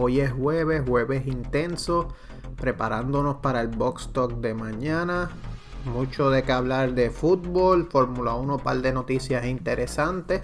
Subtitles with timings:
[0.00, 2.14] Hoy es jueves, jueves intenso,
[2.56, 5.28] preparándonos para el Box Talk de mañana.
[5.86, 10.42] Mucho de qué hablar de fútbol, Fórmula 1, un par de noticias interesantes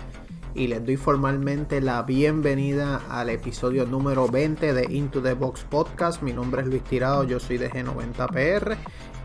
[0.57, 6.21] y les doy formalmente la bienvenida al episodio número 20 de Into the Box Podcast.
[6.21, 8.77] Mi nombre es Luis Tirado, yo soy de G90PR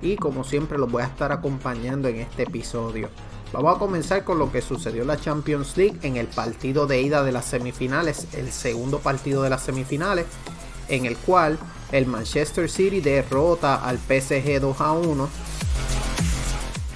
[0.03, 3.09] y como siempre los voy a estar acompañando en este episodio.
[3.51, 7.01] Vamos a comenzar con lo que sucedió en la Champions League en el partido de
[7.01, 10.27] ida de las semifinales, el segundo partido de las semifinales,
[10.87, 11.57] en el cual
[11.91, 15.29] el Manchester City derrota al PSG 2 a 1.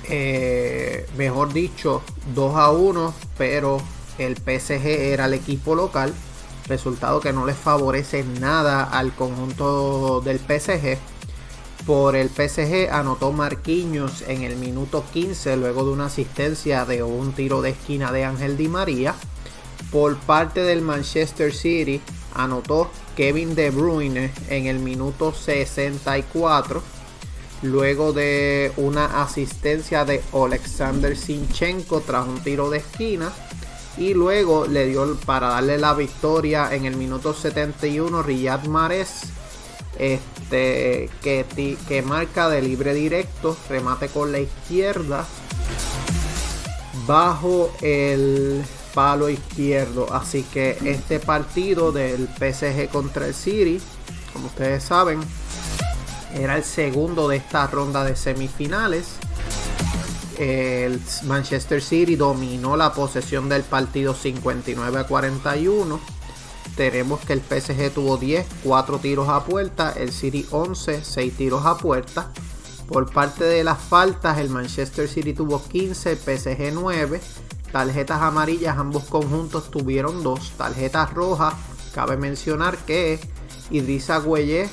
[0.10, 2.04] Eh, mejor dicho,
[2.36, 3.82] 2 a 1, pero
[4.20, 6.14] el PSG era el equipo local,
[6.68, 11.00] resultado que no les favorece nada al conjunto del PSG.
[11.86, 17.34] Por el PSG anotó Marquinhos en el minuto 15 luego de una asistencia de un
[17.34, 19.16] tiro de esquina de Ángel Di María.
[19.92, 22.02] Por parte del Manchester City
[22.36, 26.82] anotó Kevin De Bruyne en el minuto 64
[27.64, 33.32] luego de una asistencia de Alexander Sinchenko tras un tiro de esquina
[33.98, 39.34] y luego le dio para darle la victoria en el minuto 71 Riyad Mahrez
[39.98, 40.33] este,
[41.22, 45.26] que, que marca de libre directo, remate con la izquierda
[47.08, 50.14] bajo el palo izquierdo.
[50.14, 53.82] Así que este partido del PSG contra el City,
[54.32, 55.20] como ustedes saben,
[56.34, 59.18] era el segundo de esta ronda de semifinales
[60.38, 66.00] el Manchester City dominó la posesión del partido 59 a 41.
[66.76, 71.66] Tenemos que el PSG tuvo 10, 4 tiros a puerta, el City 11, 6 tiros
[71.66, 72.32] a puerta.
[72.88, 77.22] Por parte de las faltas, el Manchester City tuvo 15, el PSG 9.
[77.72, 80.52] Tarjetas amarillas, ambos conjuntos tuvieron 2.
[80.58, 81.54] Tarjetas rojas,
[81.94, 83.20] cabe mencionar que
[83.70, 84.70] Idrissa Gueye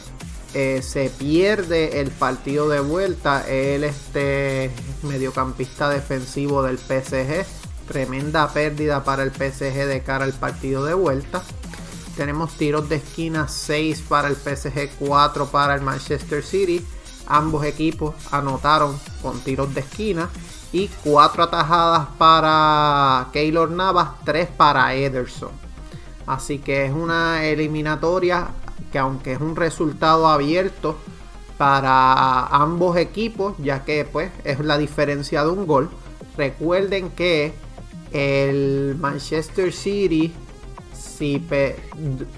[0.54, 3.46] eh, se pierde el partido de vuelta.
[3.48, 4.70] El este
[5.02, 7.44] mediocampista defensivo del PSG.
[7.86, 11.42] Tremenda pérdida para el PSG de cara al partido de vuelta.
[12.16, 16.84] Tenemos tiros de esquina 6 para el PSG, 4 para el Manchester City.
[17.26, 20.28] Ambos equipos anotaron con tiros de esquina.
[20.72, 25.50] Y 4 atajadas para Keylor Navas, 3 para Ederson.
[26.26, 28.48] Así que es una eliminatoria
[28.92, 30.96] que aunque es un resultado abierto
[31.58, 35.90] para ambos equipos, ya que pues es la diferencia de un gol.
[36.36, 37.52] Recuerden que
[38.12, 40.32] el Manchester City,
[41.20, 41.46] si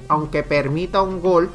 [0.08, 1.50] aunque permita un gol,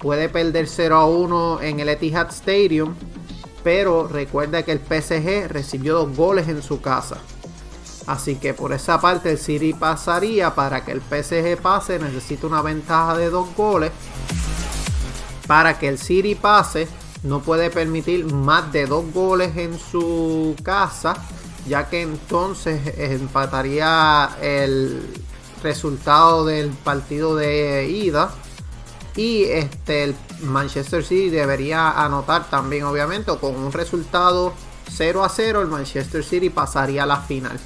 [0.00, 2.96] puede perder 0 a 1 en el Etihad Stadium.
[3.62, 7.18] Pero recuerda que el PSG recibió dos goles en su casa.
[8.08, 10.56] Así que por esa parte el City pasaría.
[10.56, 13.92] Para que el PSG pase necesita una ventaja de dos goles.
[15.46, 16.88] Para que el City pase
[17.22, 21.14] no puede permitir más de dos goles en su casa.
[21.68, 25.25] Ya que entonces empataría el
[25.66, 28.30] resultado del partido de ida.
[29.16, 34.52] Y este, el Manchester City debería anotar también, obviamente, con un resultado
[34.90, 37.58] 0 a 0, el Manchester City pasaría a la final.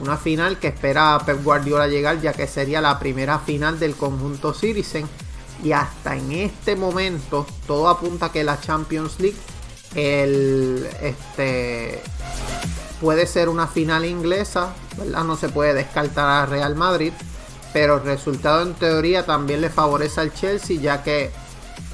[0.00, 4.52] Una final que espera Pep Guardiola llegar ya que sería la primera final del conjunto
[4.54, 5.06] Citizen.
[5.62, 9.36] Y hasta en este momento todo apunta que la Champions League
[9.94, 12.02] el, este,
[13.00, 14.74] puede ser una final inglesa.
[15.06, 17.12] No se puede descartar a Real Madrid.
[17.72, 21.30] Pero el resultado en teoría también le favorece al Chelsea ya que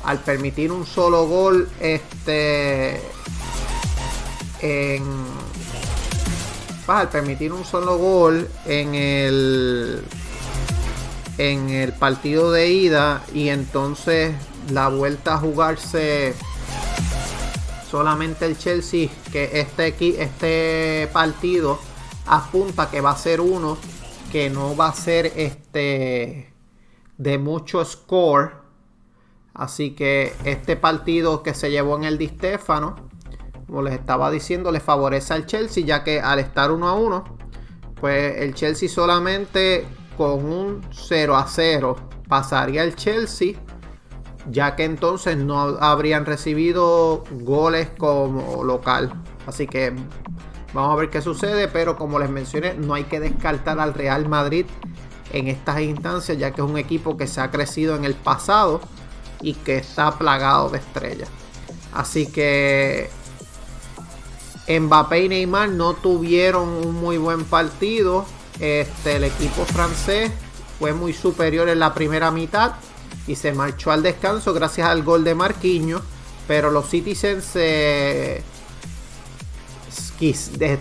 [0.05, 3.01] al permitir un solo gol este,
[4.61, 5.03] en,
[6.87, 10.05] al permitir un solo gol en el
[11.37, 14.35] en el partido de ida y entonces
[14.71, 16.35] la vuelta a jugarse
[17.89, 21.79] solamente el Chelsea que este este partido
[22.27, 23.79] apunta que va a ser uno
[24.31, 26.53] que no va a ser este
[27.17, 28.53] de mucho score
[29.55, 33.09] así que este partido que se llevó en el Di Stefano
[33.69, 37.25] como les estaba diciendo, le favorece al Chelsea, ya que al estar 1 a 1,
[38.01, 39.87] pues el Chelsea solamente
[40.17, 41.97] con un 0 a 0
[42.29, 43.53] pasaría el Chelsea,
[44.51, 49.13] ya que entonces no habrían recibido goles como local.
[49.47, 49.95] Así que
[50.73, 54.29] vamos a ver qué sucede, pero como les mencioné, no hay que descartar al Real
[54.29, 54.67] Madrid
[55.33, 58.81] en estas instancias, ya que es un equipo que se ha crecido en el pasado
[59.41, 61.29] y que está plagado de estrellas.
[61.93, 63.11] Así que
[64.69, 68.27] Mbappé y Neymar no tuvieron un muy buen partido.
[68.61, 70.31] Este, el equipo francés
[70.79, 72.73] fue muy superior en la primera mitad
[73.27, 76.03] y se marchó al descanso gracias al gol de Marquinhos.
[76.47, 77.57] Pero los Citizens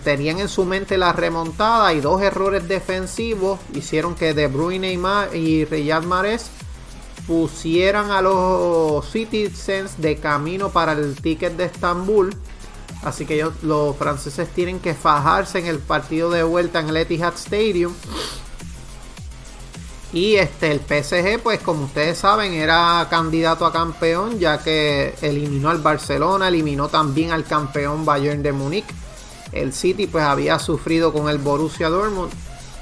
[0.02, 4.98] tenían en su mente la remontada y dos errores defensivos hicieron que De Bruyne
[5.34, 6.50] y Riyad Mahrez
[7.26, 12.34] pusieran a los Citizens de camino para el ticket de Estambul.
[13.02, 16.96] Así que ellos, los franceses tienen que fajarse en el partido de vuelta en el
[16.96, 17.92] Etihad Stadium.
[20.12, 25.68] Y este, el PSG, pues como ustedes saben, era candidato a campeón, ya que eliminó
[25.68, 28.86] al Barcelona, eliminó también al campeón Bayern de Múnich.
[29.52, 32.30] El City, pues había sufrido con el Borussia Dortmund,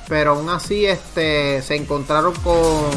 [0.08, 2.90] pero aún así, este, se encontraron con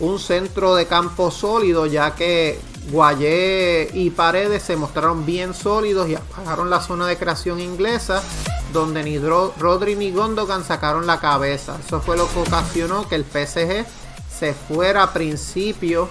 [0.00, 2.60] un centro de campo sólido, ya que
[2.90, 8.22] Guayé y Paredes se mostraron bien sólidos y apagaron la zona de creación inglesa,
[8.72, 11.78] donde ni Rodri ni Gondogan sacaron la cabeza.
[11.84, 13.86] Eso fue lo que ocasionó que el PSG
[14.30, 16.08] se fuera a principio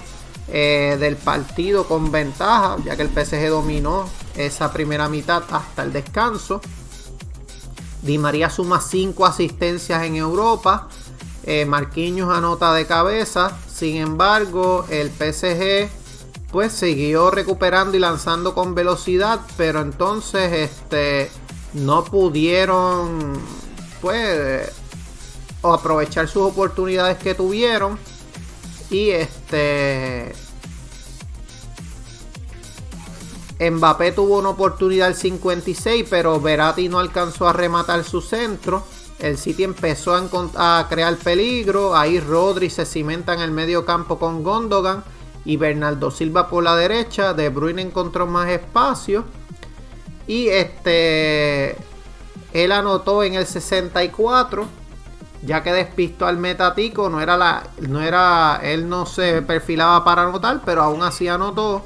[0.50, 4.08] eh, del partido con ventaja, ya que el PSG dominó
[4.38, 6.62] esa primera mitad hasta el descanso.
[8.02, 10.88] Di María suma 5 asistencias en Europa.
[11.44, 13.58] Eh, Marquinhos anota de cabeza.
[13.68, 15.90] Sin embargo, el PSG
[16.52, 21.30] pues siguió recuperando y lanzando con velocidad, pero entonces este
[21.74, 23.34] no pudieron
[24.02, 24.72] pues
[25.62, 28.00] aprovechar sus oportunidades que tuvieron
[28.90, 30.34] y este
[33.60, 38.84] Mbappé tuvo una oportunidad al 56, pero Verati no alcanzó a rematar su centro.
[39.20, 40.14] El City empezó
[40.56, 41.96] a, crear peligro.
[41.96, 45.04] Ahí Rodri se cimenta en el medio campo con Gondogan.
[45.44, 47.34] Y Bernardo Silva por la derecha.
[47.34, 49.26] De Bruyne encontró más espacio.
[50.28, 51.78] Y este.
[52.54, 54.68] Él anotó en el 64.
[55.44, 57.10] Ya que despistó al Metatico.
[57.10, 57.64] No era la.
[57.80, 58.60] No era.
[58.62, 60.62] Él no se perfilaba para anotar.
[60.64, 61.84] Pero aún así anotó.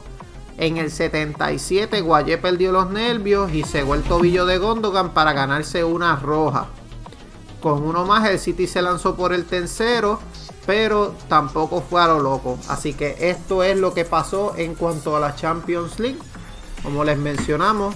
[0.61, 5.83] En el 77 Guayé perdió los nervios y cegó el tobillo de Gondogan para ganarse
[5.83, 6.67] una roja.
[7.59, 10.19] Con uno más el City se lanzó por el tercero,
[10.67, 12.59] pero tampoco fue a lo loco.
[12.67, 16.19] Así que esto es lo que pasó en cuanto a la Champions League.
[16.83, 17.95] Como les mencionamos,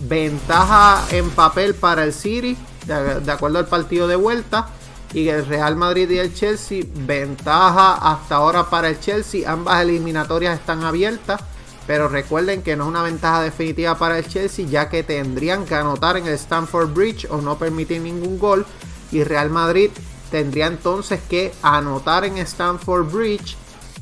[0.00, 2.56] ventaja en papel para el City,
[2.86, 4.68] de, acuerdo al partido de vuelta.
[5.12, 9.50] Y el Real Madrid y el Chelsea, ventaja hasta ahora para el Chelsea.
[9.50, 11.42] Ambas eliminatorias están abiertas.
[11.88, 15.74] Pero recuerden que no es una ventaja definitiva para el Chelsea, ya que tendrían que
[15.74, 18.66] anotar en el Stamford Bridge o no permitir ningún gol
[19.10, 19.90] y Real Madrid
[20.30, 23.56] tendría entonces que anotar en Stamford Bridge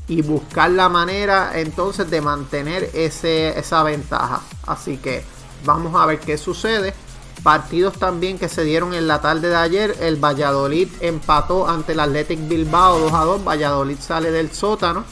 [0.08, 4.40] y buscar la manera entonces de mantener ese, esa ventaja.
[4.66, 5.22] Así que
[5.64, 6.92] vamos a ver qué sucede.
[7.44, 9.96] Partidos también que se dieron en la tarde de ayer.
[10.00, 13.44] El Valladolid empató ante el Athletic Bilbao 2 a 2.
[13.44, 15.04] Valladolid sale del sótano.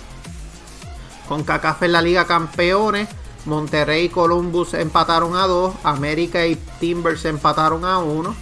[1.28, 3.08] Con Cacafe en la Liga Campeones.
[3.46, 5.74] Monterrey y Columbus empataron a 2.
[5.84, 8.34] América y Timbers empataron a 1.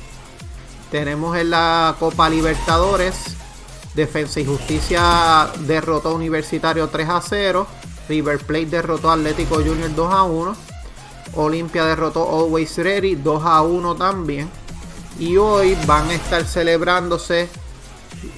[0.91, 3.37] Tenemos en la Copa Libertadores.
[3.95, 7.67] Defensa y Justicia derrotó a Universitario 3 a 0.
[8.09, 10.57] River Plate derrotó a Atlético Junior 2 a 1.
[11.35, 14.51] Olimpia derrotó Always Ready 2 a 1 también.
[15.19, 17.49] Y hoy van a estar celebrándose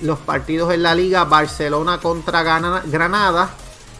[0.02, 3.50] los partidos en la liga Barcelona contra Granada.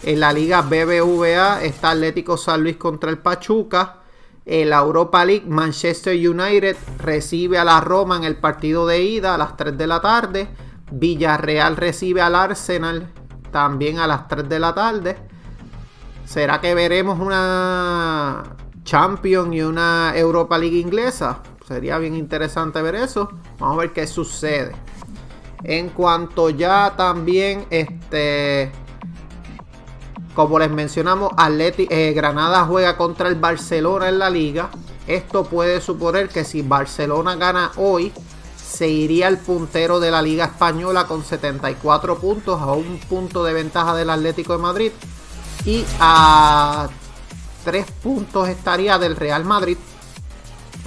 [0.07, 4.01] En la liga BBVA está Atlético San Luis contra el Pachuca.
[4.45, 9.35] En la Europa League, Manchester United recibe a la Roma en el partido de ida
[9.35, 10.49] a las 3 de la tarde.
[10.93, 13.11] Villarreal recibe al Arsenal
[13.51, 15.17] también a las 3 de la tarde.
[16.27, 18.43] ¿Será que veremos una
[18.83, 21.41] Champions y una Europa League inglesa?
[21.67, 23.31] Sería bien interesante ver eso.
[23.59, 24.73] Vamos a ver qué sucede.
[25.63, 28.71] En cuanto ya también este
[30.35, 34.69] como les mencionamos, Atleti, eh, Granada juega contra el Barcelona en la liga.
[35.07, 38.13] Esto puede suponer que si Barcelona gana hoy,
[38.57, 43.53] se iría al puntero de la Liga Española con 74 puntos, a un punto de
[43.53, 44.93] ventaja del Atlético de Madrid.
[45.65, 46.89] Y a
[47.65, 49.79] 3 puntos estaría del Real Madrid.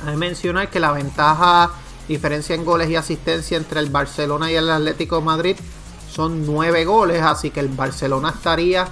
[0.05, 1.71] Hay que mencionar que la ventaja,
[2.07, 5.55] diferencia en goles y asistencia entre el Barcelona y el Atlético de Madrid
[6.11, 8.87] son 9 goles, así que el Barcelona estaría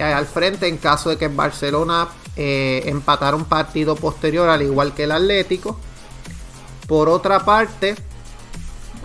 [0.00, 4.94] al frente en caso de que el Barcelona eh, empatara un partido posterior, al igual
[4.94, 5.78] que el Atlético.
[6.86, 7.96] Por otra parte,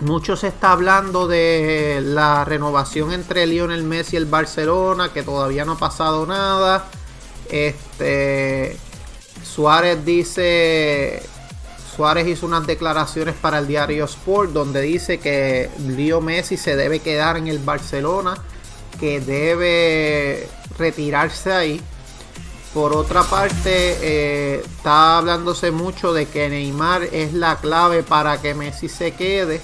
[0.00, 5.64] mucho se está hablando de la renovación entre Lionel Messi y el Barcelona, que todavía
[5.64, 6.86] no ha pasado nada.
[7.48, 8.76] Este
[9.44, 11.22] Suárez dice
[11.94, 17.00] Suárez hizo unas declaraciones para el diario Sport donde dice que Leo Messi se debe
[17.00, 18.34] quedar en el Barcelona,
[18.98, 21.80] que debe retirarse ahí.
[22.74, 28.54] Por otra parte, eh, está hablándose mucho de que Neymar es la clave para que
[28.54, 29.60] Messi se quede,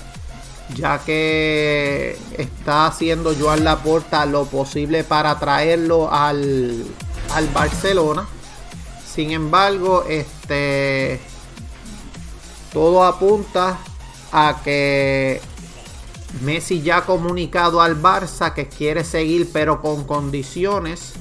[0.75, 6.85] ya que está haciendo Joan Laporta lo posible para traerlo al,
[7.35, 8.29] al Barcelona.
[9.07, 11.19] Sin embargo, este
[12.73, 13.79] todo apunta
[14.33, 15.41] a que
[16.43, 21.13] Messi ya ha comunicado al Barça que quiere seguir pero con condiciones.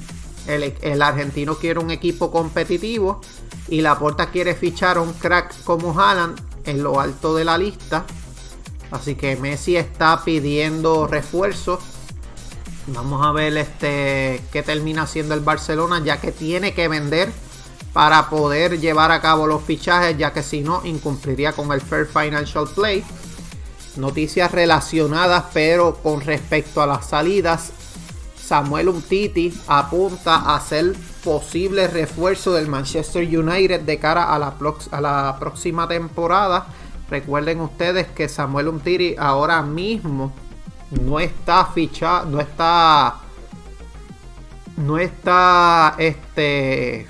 [0.46, 3.20] El, argentino quiere un equipo competitivo
[3.68, 7.58] y la Porta quiere fichar a un crack como Haaland en lo alto de la
[7.58, 8.04] lista.
[8.90, 11.80] Así que Messi está pidiendo refuerzos.
[12.86, 17.30] Vamos a ver este qué termina haciendo el Barcelona ya que tiene que vender
[17.92, 22.06] para poder llevar a cabo los fichajes, ya que si no incumpliría con el Fair
[22.06, 23.04] Financial Play.
[23.98, 27.72] Noticias relacionadas, pero con respecto a las salidas,
[28.48, 35.86] Samuel Umtiti apunta a ser posible refuerzo del Manchester United de cara a la, próxima
[35.86, 36.66] temporada.
[37.10, 40.32] Recuerden ustedes que Samuel Umtiti ahora mismo
[40.90, 43.16] no está fichado, no está,
[44.78, 47.06] no está, este,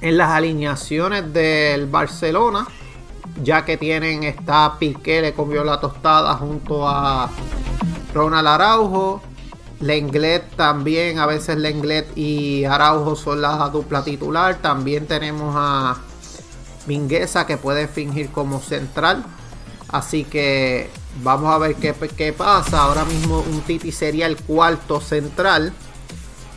[0.00, 2.66] en las alineaciones del Barcelona,
[3.42, 7.30] ya que tienen esta Piqué le comió la tostada junto a
[8.14, 9.22] Ronald Araujo.
[9.80, 14.56] Lenglet también, a veces Lenglet y Araujo son la dupla titular.
[14.56, 15.96] También tenemos a
[16.86, 19.24] Mingueza que puede fingir como central.
[19.88, 20.90] Así que
[21.22, 22.82] vamos a ver qué, qué pasa.
[22.82, 25.72] Ahora mismo un Titi sería el cuarto central.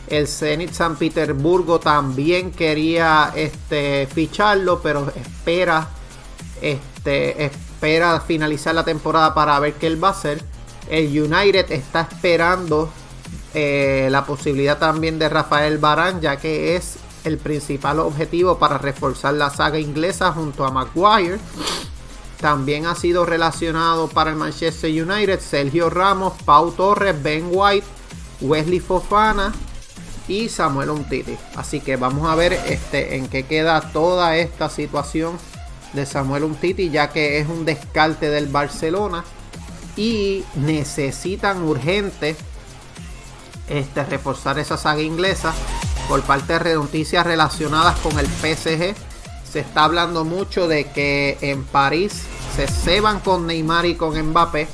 [0.06, 5.88] El Zenit San Petersburgo también quería este, ficharlo, pero espera,
[6.72, 10.42] este, espera finalizar la temporada para ver qué él va a hacer.
[10.88, 12.90] El United está esperando
[13.54, 19.34] eh, la posibilidad también de Rafael Barán, ya que es el principal objetivo para reforzar
[19.34, 21.38] la saga inglesa junto a Maguire.
[22.40, 27.86] También ha sido relacionado para el Manchester United Sergio Ramos, Pau Torres, Ben White,
[28.42, 29.52] Wesley Fofana,
[30.28, 31.36] y Samuel Umtiti.
[31.56, 35.38] Así que vamos a ver este, en qué queda toda esta situación
[35.94, 39.24] de Samuel Umtiti, ya que es un descarte del Barcelona
[39.96, 42.36] y necesitan urgente
[43.68, 45.54] este, reforzar esa saga inglesa
[46.08, 48.94] por parte de noticias relacionadas con el PSG.
[49.50, 52.24] Se está hablando mucho de que en París
[52.56, 54.66] se ceban con Neymar y con Mbappé,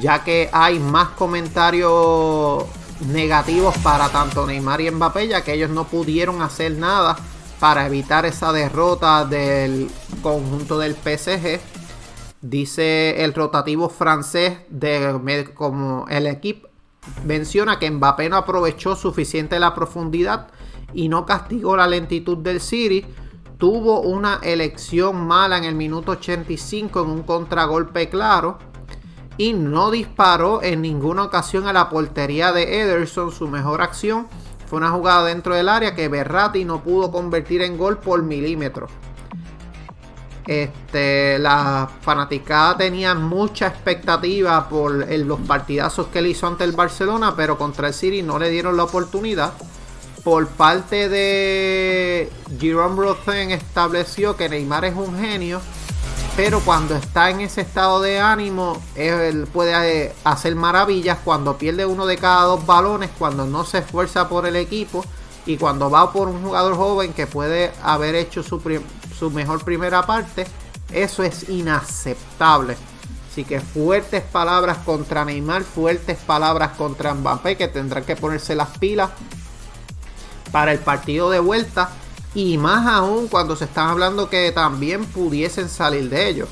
[0.00, 2.64] ya que hay más comentarios
[3.06, 7.16] negativos para tanto Neymar y Mbappé, ya que ellos no pudieron hacer nada
[7.62, 9.88] para evitar esa derrota del
[10.20, 11.60] conjunto del PSG.
[12.40, 16.70] Dice el rotativo francés de como el equipo
[17.24, 20.48] menciona que Mbappé no aprovechó suficiente la profundidad
[20.92, 23.06] y no castigó la lentitud del City.
[23.58, 28.58] Tuvo una elección mala en el minuto 85 en un contragolpe claro
[29.36, 33.30] y no disparó en ninguna ocasión a la portería de Ederson.
[33.30, 34.26] Su mejor acción
[34.72, 38.86] fue una jugada dentro del área que Berratti no pudo convertir en gol por milímetro.
[40.46, 47.34] Este, la fanaticada tenía mucha expectativa por los partidazos que él hizo ante el Barcelona,
[47.36, 49.52] pero contra el City no le dieron la oportunidad.
[50.24, 55.60] Por parte de Jerome Rosen estableció que Neymar es un genio
[56.36, 61.84] pero cuando está en ese estado de ánimo, él puede eh, hacer maravillas cuando pierde
[61.84, 65.04] uno de cada dos balones, cuando no se esfuerza por el equipo
[65.44, 68.60] y cuando va por un jugador joven que puede haber hecho su,
[69.30, 70.46] mejor primera parte,
[70.90, 72.76] eso es inaceptable.
[73.30, 78.78] Así que fuertes palabras contra Neymar, fuertes palabras contra Mbappé, que tendrán que ponerse las
[78.78, 79.10] pilas
[80.50, 81.90] para el partido de vuelta
[82.34, 86.48] y más aún cuando se están hablando que también pudiesen salir de ellos.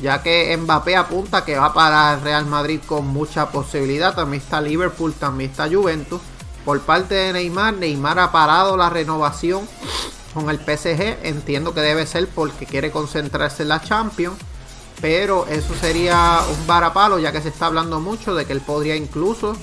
[0.00, 4.14] Ya que Mbappé apunta que va para el Real Madrid con mucha posibilidad.
[4.14, 6.20] También está Liverpool, también está Juventus.
[6.64, 9.68] Por parte de Neymar, Neymar ha parado la renovación
[10.34, 11.18] con el PSG.
[11.22, 14.36] Entiendo que debe ser porque quiere concentrarse en la Champions.
[15.00, 18.94] pero eso sería un varapalo ya que se está hablando mucho de que él podría
[18.94, 19.56] incluso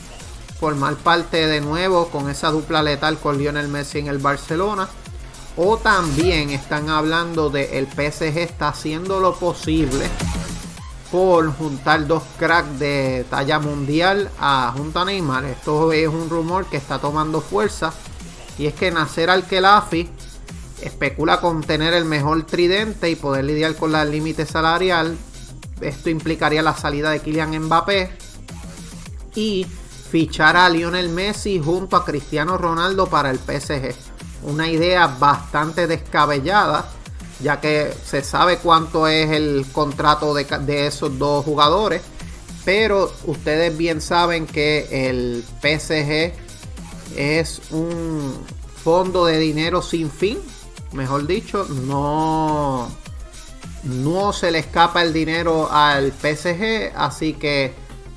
[0.60, 4.90] formar parte de nuevo con esa dupla letal con Lionel Messi en el Barcelona.
[5.62, 10.06] O también están hablando de el PSG está haciendo lo posible
[11.12, 15.44] por juntar dos cracks de talla mundial a junto a Neymar.
[15.44, 17.92] Esto es un rumor que está tomando fuerza.
[18.58, 20.10] Y es que Nacer Al-Khelafi
[20.82, 25.18] especula con tener el mejor tridente y poder lidiar con la límite salarial.
[25.82, 28.12] Esto implicaría la salida de Kylian Mbappé.
[29.36, 29.68] Y
[30.10, 34.09] fichar a Lionel Messi junto a Cristiano Ronaldo para el PSG.
[34.44, 36.90] Una idea bastante descabellada,
[37.42, 42.02] ya que se sabe cuánto es el contrato de, esos dos jugadores.
[42.66, 46.34] Pero ustedes bien saben que el PSG
[47.16, 48.34] es un
[48.84, 50.40] fondo de dinero sin fin.
[50.92, 52.90] Mejor dicho, no,
[53.84, 56.92] no se le escapa el dinero al PSG.
[56.96, 57.74] Así que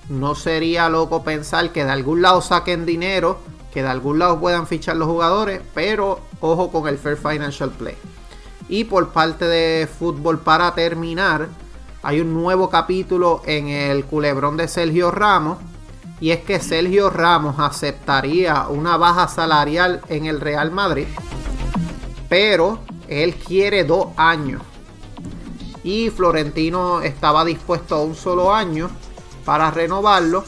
[0.09, 3.39] no sería loco pensar que de algún lado saquen dinero,
[3.73, 7.97] que de algún lado puedan fichar los jugadores, pero ojo con el Fair Financial Play.
[8.69, 11.49] Y por parte de fútbol para terminar,
[12.03, 15.59] hay un nuevo capítulo en el culebrón de Sergio Ramos.
[16.21, 21.07] Y es que Sergio Ramos aceptaría una baja salarial en el Real Madrid.
[22.29, 24.63] Pero él quiere dos años.
[25.85, 28.91] Y Florentino estaba dispuesto a un solo año
[29.45, 30.45] para renovarlo.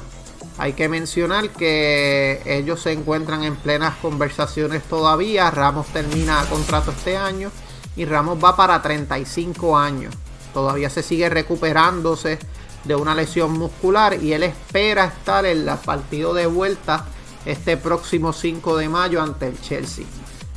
[0.56, 5.50] Hay que mencionar que ellos se encuentran en plenas conversaciones todavía.
[5.50, 7.50] Ramos termina contrato este año
[7.96, 10.14] y Ramos va para 35 años.
[10.52, 12.38] Todavía se sigue recuperándose
[12.84, 17.04] de una lesión muscular y él espera estar en el partido de vuelta
[17.44, 20.04] este próximo 5 de mayo ante el Chelsea.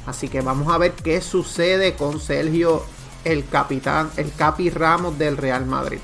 [0.06, 2.84] Así que vamos a ver qué sucede con Sergio,
[3.24, 6.00] el capitán, el Capi Ramos del Real Madrid.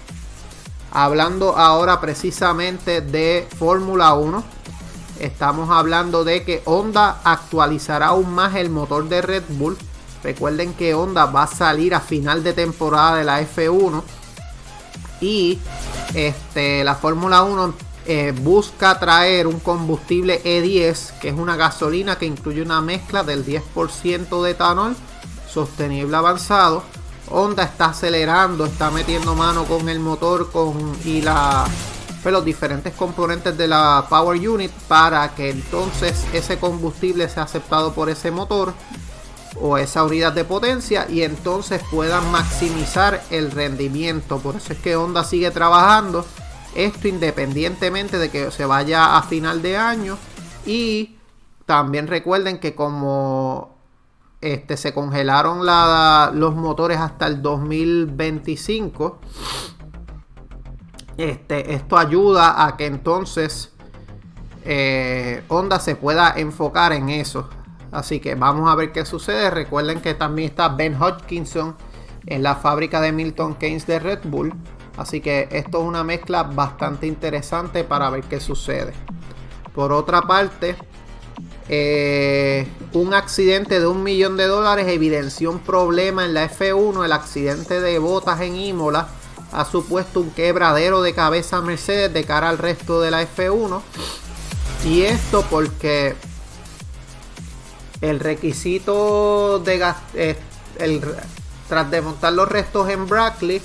[0.95, 4.43] Hablando ahora precisamente de Fórmula 1.
[5.19, 9.75] Estamos hablando de que Honda actualizará aún más el motor de Red Bull.
[10.23, 14.03] Recuerden que Honda va a salir a final de temporada de la F1.
[15.19, 15.57] Y
[16.13, 17.73] este, la Fórmula 1
[18.05, 23.43] eh, busca traer un combustible E10, que es una gasolina que incluye una mezcla del
[23.43, 24.95] 10% de etanol
[25.51, 26.83] sostenible avanzado
[27.29, 31.65] Honda está acelerando, está metiendo mano con el motor con, y la,
[32.21, 37.93] pues, los diferentes componentes de la Power Unit para que entonces ese combustible sea aceptado
[37.93, 38.73] por ese motor
[39.59, 44.39] o esa unidad de potencia y entonces puedan maximizar el rendimiento.
[44.39, 46.25] Por eso es que Honda sigue trabajando
[46.75, 50.17] esto independientemente de que se vaya a final de año
[50.65, 51.17] y
[51.65, 53.72] también recuerden que como
[54.43, 59.19] este, se congelaron los motores hasta el 2025.
[61.15, 63.71] Este, esto ayuda a que entonces
[64.65, 67.49] eh, Honda se pueda enfocar en eso.
[67.93, 69.49] Así que vamos a ver qué sucede.
[69.49, 71.77] Recuerden que también está Ben Hodgkinson
[72.25, 74.53] en la fábrica de Milton Keynes de Red Bull.
[74.97, 78.93] Así que esto es una mezcla bastante interesante para ver qué sucede.
[79.73, 80.75] Por otra parte,
[81.69, 87.05] eh, un accidente de un millón de dólares evidenció un problema en la F1.
[87.05, 89.07] El accidente de botas en Imola
[89.51, 93.81] ha supuesto un quebradero de cabeza a Mercedes de cara al resto de la F1.
[94.85, 96.15] Y esto porque
[98.01, 100.35] el requisito de eh,
[101.69, 103.61] tras desmontar los restos en Brackley,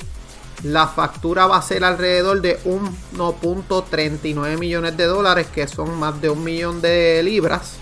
[0.62, 6.30] la factura va a ser alrededor de 1.39 millones de dólares, que son más de
[6.30, 7.78] un millón de libras.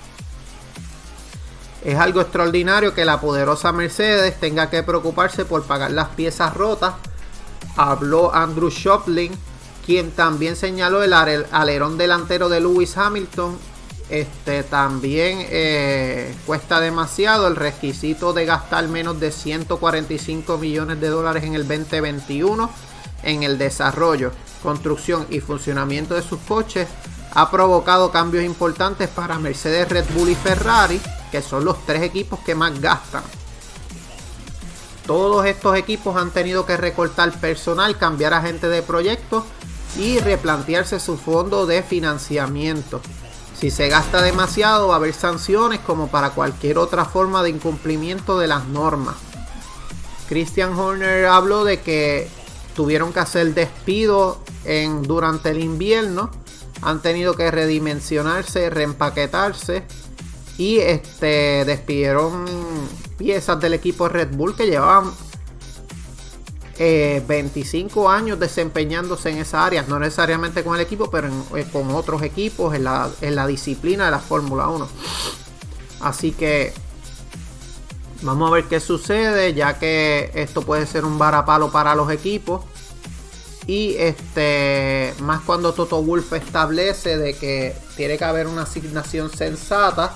[1.87, 6.95] Es algo extraordinario que la poderosa Mercedes tenga que preocuparse por pagar las piezas rotas.
[7.77, 9.31] Habló Andrew Shoplin,
[9.87, 13.57] quien también señaló el alerón delantero de Lewis Hamilton.
[14.11, 21.45] Este también eh, cuesta demasiado el requisito de gastar menos de 145 millones de dólares
[21.45, 22.69] en el 2021
[23.23, 26.89] en el desarrollo, construcción y funcionamiento de sus coches
[27.37, 30.99] ha provocado cambios importantes para Mercedes, Red Bull y Ferrari
[31.31, 33.23] que son los tres equipos que más gastan.
[35.07, 39.45] Todos estos equipos han tenido que recortar personal, cambiar agente de proyectos
[39.99, 43.03] y replantearse su fondo de financiamiento.
[43.55, 48.39] Si se gasta demasiado va a haber sanciones como para cualquier otra forma de incumplimiento
[48.39, 49.17] de las normas.
[50.29, 52.31] Christian Horner habló de que
[52.75, 54.41] tuvieron que hacer despido
[55.03, 56.31] durante el invierno,
[56.83, 59.83] han tenido que redimensionarse, reempaquetarse
[60.59, 62.47] y este despidieron
[63.19, 65.13] piezas del equipo Red Bull que llevaban
[66.79, 71.31] 25 años desempeñándose en esa área, no necesariamente con el equipo, pero
[71.73, 74.89] con otros equipos en la, en la disciplina de la Fórmula 1.
[76.01, 76.75] Así que
[78.23, 82.63] vamos a ver qué sucede, ya que esto puede ser un varapalo para los equipos.
[83.67, 90.15] Y este, más cuando Toto Wolf establece de que tiene que haber una asignación sensata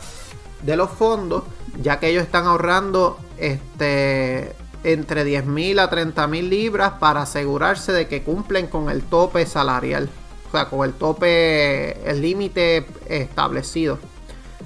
[0.63, 1.43] de los fondos,
[1.81, 7.93] ya que ellos están ahorrando este, entre 10 mil a 30 mil libras para asegurarse
[7.93, 10.09] de que cumplen con el tope salarial,
[10.49, 13.99] o sea, con el tope, el límite establecido.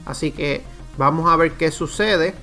[0.05, 0.62] Así que
[0.99, 2.35] vamos a ver qué sucede.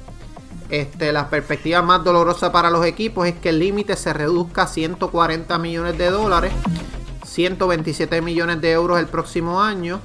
[0.72, 4.68] Este, la perspectiva más dolorosa para los equipos es que el límite se reduzca a
[4.68, 6.54] 140 millones de dólares,
[7.26, 10.00] 127 millones de euros el próximo año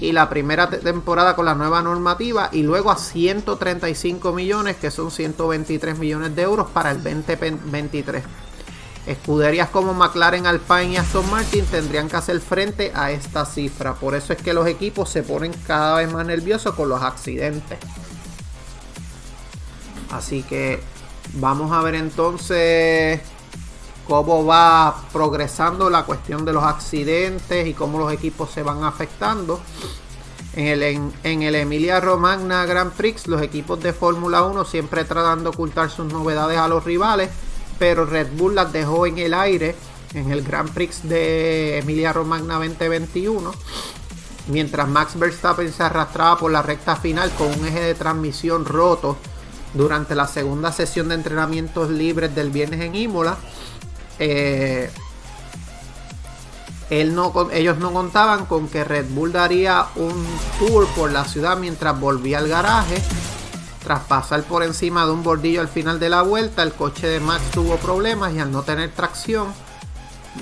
[0.00, 5.10] y la primera temporada con la nueva normativa y luego a 135 millones que son
[5.10, 8.24] 123 millones de euros para el 2023.
[9.06, 13.92] Escuderías como McLaren, Alpine y Aston Martin tendrían que hacer frente a esta cifra.
[13.92, 17.78] Por eso es que los equipos se ponen cada vez más nerviosos con los accidentes.
[20.16, 20.80] Así que
[21.34, 23.20] vamos a ver entonces
[24.06, 29.60] cómo va progresando la cuestión de los accidentes y cómo los equipos se van afectando.
[30.54, 30.82] En el,
[31.22, 35.90] en, el Emilia Romagna Grand Prix, los equipos de Fórmula 1 siempre tratando de ocultar
[35.90, 37.28] sus novedades a los rivales,
[37.78, 39.76] pero Red Bull las dejó en el aire
[40.14, 43.52] en el Grand Prix de Emilia Romagna 2021.
[44.48, 49.18] Mientras Max Verstappen se arrastraba por la recta final con un eje de transmisión roto
[49.76, 53.36] durante la segunda sesión de entrenamientos libres del viernes en Imola.
[54.18, 54.90] Eh,
[56.88, 60.24] ellos no contaban con que Red Bull daría un
[60.58, 63.02] tour por la ciudad mientras volvía al garaje.
[63.82, 67.20] Tras pasar por encima de un bordillo al final de la vuelta, el coche de
[67.20, 69.52] Max tuvo problemas y al no tener tracción,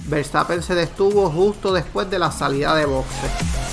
[0.07, 3.64] Verstappen se detuvo justo después de la salida de boxe.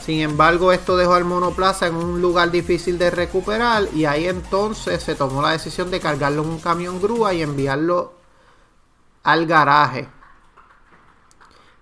[0.00, 5.02] Sin embargo, esto dejó al monoplaza en un lugar difícil de recuperar y ahí entonces
[5.02, 8.14] se tomó la decisión de cargarlo en un camión grúa y enviarlo
[9.22, 10.08] al garaje.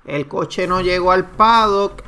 [0.04, 2.02] El coche no llegó al paddock,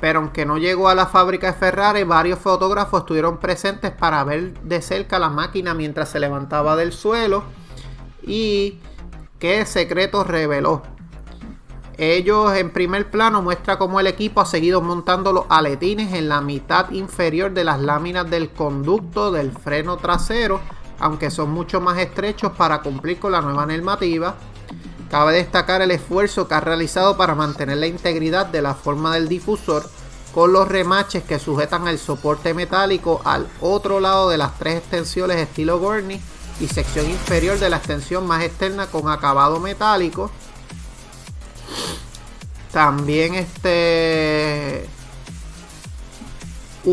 [0.00, 4.60] pero aunque no llegó a la fábrica de Ferrari, varios fotógrafos estuvieron presentes para ver
[4.60, 7.44] de cerca la máquina mientras se levantaba del suelo
[8.22, 8.78] y
[9.38, 10.82] qué secreto reveló.
[12.02, 16.40] Ellos en primer plano muestra cómo el equipo ha seguido montando los aletines en la
[16.40, 20.62] mitad inferior de las láminas del conducto del freno trasero,
[20.98, 24.36] aunque son mucho más estrechos para cumplir con la nueva normativa.
[25.10, 29.28] Cabe destacar el esfuerzo que ha realizado para mantener la integridad de la forma del
[29.28, 29.84] difusor
[30.32, 35.36] con los remaches que sujetan el soporte metálico al otro lado de las tres extensiones
[35.36, 36.18] estilo Gurney
[36.60, 40.30] y sección inferior de la extensión más externa con acabado metálico
[42.72, 44.86] también este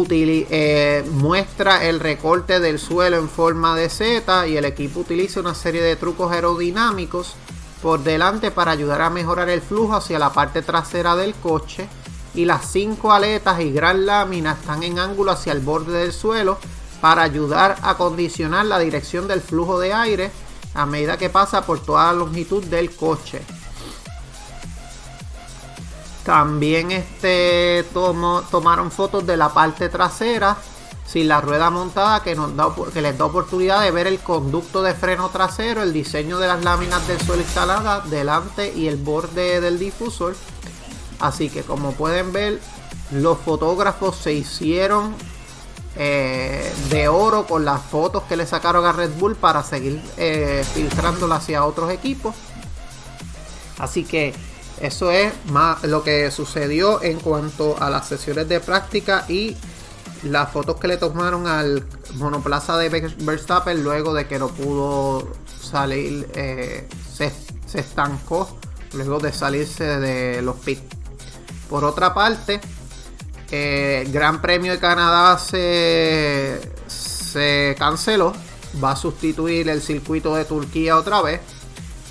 [0.09, 5.55] eh, muestra el recorte del suelo en forma de Z y el equipo utiliza una
[5.55, 7.35] serie de trucos aerodinámicos
[7.81, 11.87] por delante para ayudar a mejorar el flujo hacia la parte trasera del coche
[12.33, 16.57] y las cinco aletas y gran lámina están en ángulo hacia el borde del suelo
[16.99, 20.31] para ayudar a condicionar la dirección del flujo de aire
[20.73, 23.41] a medida que pasa por toda la longitud del coche.
[26.27, 30.57] También este tomaron fotos de la parte trasera
[31.07, 35.81] sin la rueda montada que, les da oportunidad de ver el conducto de freno trasero,
[35.81, 40.35] el diseño de las láminas del suelo instaladas delante y el borde del difusor.
[41.21, 42.59] Así que como pueden ver,
[43.11, 45.15] los fotógrafos se hicieron
[45.95, 50.65] eh, de oro con las fotos que le sacaron a Red Bull para seguir eh,
[51.31, 52.35] hacia otros equipos.
[53.79, 54.33] Así que
[54.81, 59.55] eso es más lo que sucedió en cuanto a las sesiones de práctica y
[60.23, 61.83] las fotos que le tomaron al
[62.15, 65.27] monoplaza de Verstappen luego de que no pudo
[65.61, 67.31] salir, eh, se,
[67.73, 68.57] estancó
[68.93, 70.81] luego de salirse de los pits.
[71.69, 72.61] Por otra parte,
[73.51, 78.33] eh, el Gran Premio de Canadá se, se canceló.
[78.83, 81.41] Va a sustituir el circuito de Turquía otra vez.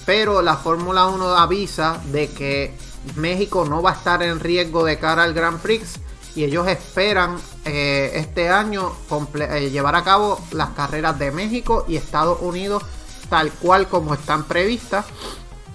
[0.07, 2.73] Pero la Fórmula 1 avisa de que
[3.16, 6.01] México no va a estar en riesgo de cara al Grand Prix
[6.37, 8.92] y ellos esperan eh, este año
[9.35, 12.83] eh, llevar a cabo las carreras de México y Estados Unidos
[13.29, 15.07] tal cual como están previstas.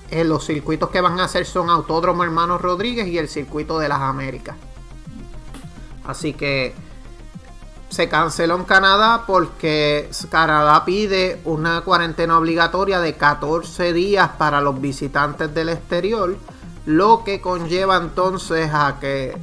[0.10, 3.90] Eh, los circuitos que van a hacer son Autódromo Hermanos Rodríguez y el circuito de
[3.90, 4.56] las Américas.
[6.06, 6.74] Así que
[7.92, 14.80] se canceló en Canadá porque Canadá pide una cuarentena obligatoria de 14 días para los
[14.80, 16.38] visitantes del exterior,
[16.86, 19.38] lo que conlleva entonces a que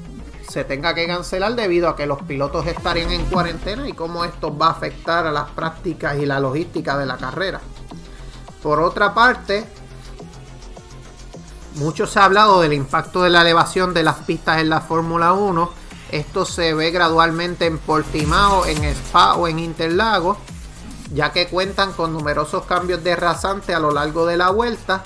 [0.48, 4.56] se tenga que cancelar debido a que los pilotos estarían en cuarentena y cómo esto
[4.56, 7.60] va a afectar a las prácticas y la logística de la carrera.
[8.62, 9.66] Por otra parte,
[11.74, 15.34] mucho se ha hablado del impacto de la elevación de las pistas en la Fórmula
[15.34, 15.77] 1
[16.10, 20.38] esto se ve gradualmente en Portimao, en Spa o en Interlagos,
[21.12, 25.02] ya que cuentan con numerosos cambios de rasante a lo largo de la vuelta.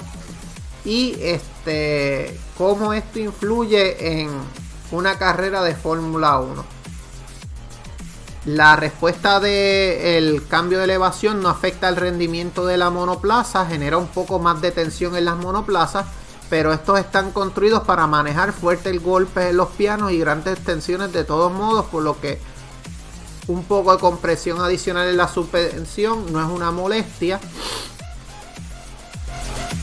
[0.85, 4.31] Y este, cómo esto influye en
[4.91, 6.65] una carrera de Fórmula 1.
[8.47, 14.09] La respuesta del cambio de elevación no afecta el rendimiento de la monoplaza, genera un
[14.09, 16.07] poco más de tensión en las monoplazas
[16.53, 21.11] pero estos están construidos para manejar fuerte el golpe en los pianos y grandes tensiones
[21.11, 22.38] de todos modos, por lo que
[23.47, 27.41] un poco de compresión adicional en la suspensión no es una molestia.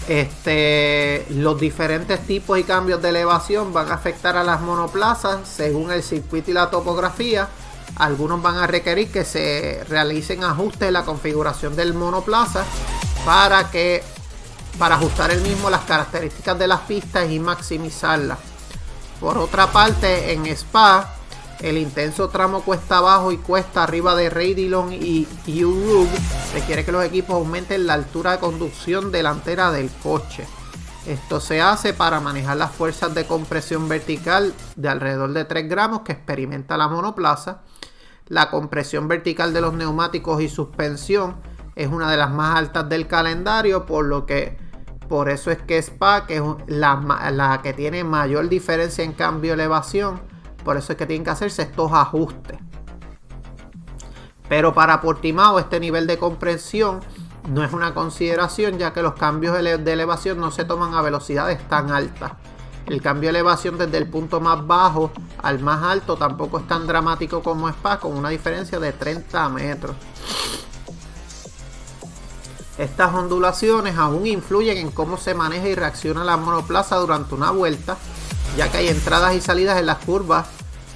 [0.07, 5.89] Este, los diferentes tipos y cambios de elevación van a afectar a las monoplazas según
[5.89, 7.49] el circuito y la topografía.
[7.95, 12.63] Algunos van a requerir que se realicen ajustes en la configuración del monoplaza
[13.25, 14.03] para que
[14.79, 18.39] para ajustar el mismo las características de las pistas y maximizarlas.
[19.19, 21.15] Por otra parte, en Spa,
[21.59, 25.27] el intenso tramo cuesta abajo y cuesta arriba de Raidillon y
[25.63, 26.07] U-Rug
[26.53, 30.47] requiere que los equipos aumenten la altura de conducción delantera del coche.
[31.05, 36.01] Esto se hace para manejar las fuerzas de compresión vertical de alrededor de 3 gramos
[36.01, 37.61] que experimenta la monoplaza.
[38.27, 41.35] La compresión vertical de los neumáticos y suspensión
[41.75, 44.68] es una de las más altas del calendario, por lo que
[45.09, 49.63] por eso es que Spa, que es la, que tiene mayor diferencia en cambio de
[49.63, 50.21] elevación,
[50.63, 52.59] por eso es que tienen que hacerse estos ajustes.
[54.47, 56.99] Pero para Portimao este nivel de compresión
[57.49, 61.67] no es una consideración ya que los cambios de elevación no se toman a velocidades
[61.67, 62.33] tan altas.
[62.85, 66.85] El cambio de elevación desde el punto más bajo al más alto tampoco es tan
[66.87, 69.95] dramático como Spa con una diferencia de 30 metros.
[72.79, 77.97] Estas ondulaciones aún influyen en cómo se maneja y reacciona la monoplaza durante una vuelta,
[78.55, 80.47] ya que hay entradas y salidas en las curvas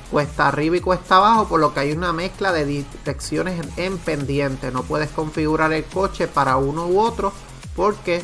[0.09, 4.71] cuesta arriba y cuesta abajo, por lo que hay una mezcla de direcciones en pendiente.
[4.71, 7.33] No puedes configurar el coche para uno u otro
[7.75, 8.23] porque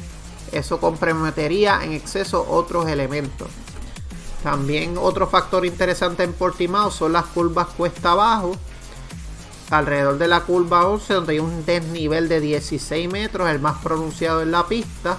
[0.53, 3.49] eso comprometería en exceso otros elementos.
[4.41, 8.55] También otro factor interesante en Portimao son las curvas cuesta abajo,
[9.69, 14.41] alrededor de la curva 11 donde hay un desnivel de 16 metros, el más pronunciado
[14.41, 15.17] en la pista.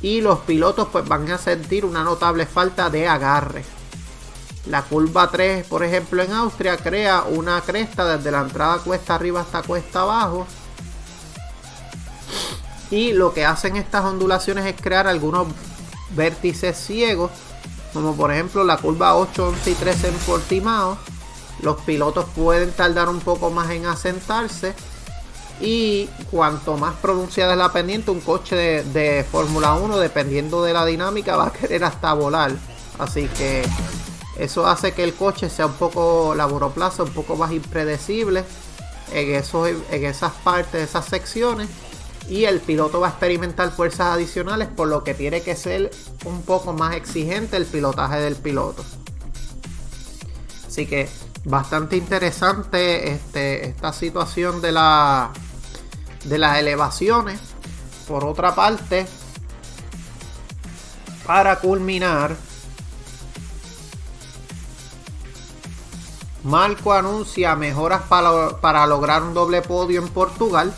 [0.00, 3.64] Y los pilotos pues van a sentir una notable falta de agarre.
[4.66, 9.40] La curva 3, por ejemplo, en Austria crea una cresta desde la entrada cuesta arriba
[9.40, 10.46] hasta cuesta abajo.
[12.90, 15.48] Y lo que hacen estas ondulaciones es crear algunos
[16.14, 17.30] vértices ciegos,
[17.92, 20.98] como por ejemplo la curva 8, 11 y 13 en Portimao
[21.60, 24.74] los pilotos pueden tardar un poco más en asentarse
[25.60, 30.84] y cuanto más pronunciada es la pendiente, un coche de, Fórmula 1, dependiendo de la
[30.84, 32.52] dinámica, va a querer hasta volar.
[32.98, 33.64] Así que
[34.38, 38.44] eso hace que el coche sea un poco, la monoplaza un poco más impredecible
[39.12, 41.68] en, esos, en esas partes, esas secciones.
[42.28, 45.90] Y el piloto va a experimentar fuerzas adicionales, por lo que tiene que ser
[46.24, 48.84] un poco más exigente el pilotaje del piloto.
[50.68, 51.08] Así que
[51.48, 55.30] bastante interesante este, esta situación de, la,
[56.24, 57.40] de las elevaciones.
[58.06, 59.06] Por otra parte,
[61.26, 62.36] para culminar,
[66.44, 70.72] Marco anuncia mejoras para, para, lograr un doble podio en Portugal.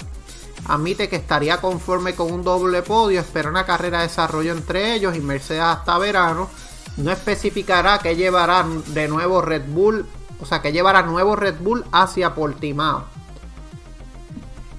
[0.67, 5.17] Admite que estaría conforme con un doble podio, espera una carrera de desarrollo entre ellos
[5.17, 6.49] y Mercedes hasta verano.
[6.97, 10.07] No especificará que llevará de nuevo Red Bull
[10.41, 13.05] o sea, que llevará nuevo Red Bull hacia Portimao.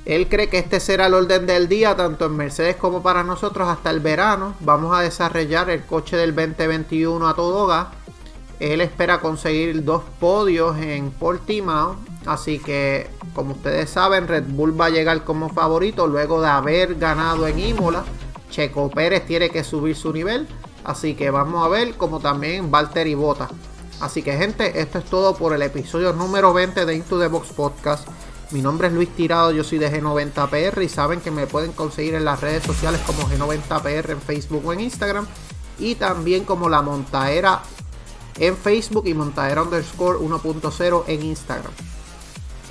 [0.06, 3.68] Él cree que este será el orden del día, tanto en Mercedes como para nosotros
[3.68, 4.56] hasta el verano.
[4.62, 7.88] Vamos a desarrollar el coche del 2021 a todo gas.
[8.60, 11.98] Él espera conseguir dos podios en Portimao.
[12.26, 16.96] Así que, como ustedes saben, Red Bull va a llegar como favorito luego de haber
[16.96, 18.04] ganado en Imola.
[18.50, 20.48] Checo Pérez tiene que subir su nivel.
[20.84, 23.50] Así que vamos a ver como también Valtteri Bota.
[24.02, 27.50] Así que gente, esto es todo por el episodio número 20 de Into the Box
[27.50, 28.08] Podcast.
[28.50, 32.16] Mi nombre es Luis Tirado, yo soy de G90PR y saben que me pueden conseguir
[32.16, 35.28] en las redes sociales como G90PR en Facebook o en Instagram.
[35.78, 37.62] Y también como La Montaera
[38.40, 41.72] en Facebook y Montaera underscore 1.0 en Instagram.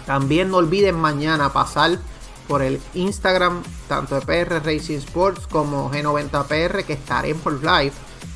[0.06, 2.00] También no olviden mañana pasar
[2.48, 7.92] por el Instagram tanto de PR Racing Sports como G90PR que estaremos live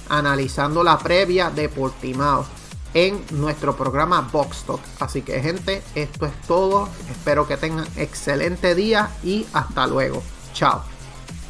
[0.08, 2.46] analizando la previa de Portimao
[2.94, 4.80] en nuestro programa Box Talk.
[5.00, 6.88] Así que gente, esto es todo.
[7.10, 10.22] Espero que tengan excelente día y hasta luego.
[10.54, 10.93] Chao.